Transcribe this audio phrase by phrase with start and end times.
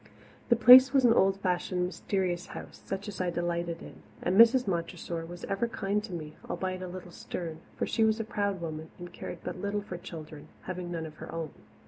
[0.49, 4.67] The Place was an old fashioned, mysterious house, such as I delighted in, and Mrs.
[4.67, 8.61] Montressor was ever kind to me, albeit a little stern, for she was a proud
[8.61, 11.51] woman and cared but little for children, having none of her own.